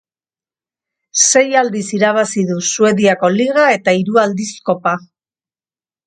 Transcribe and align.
Sei 1.25 1.43
aldiz 1.59 1.83
irabazi 1.97 2.45
du 2.51 2.57
Suediako 2.69 3.29
liga 3.33 3.67
eta 3.75 3.93
hiru 3.99 4.17
aldiz 4.23 4.49
kopa. 4.71 4.95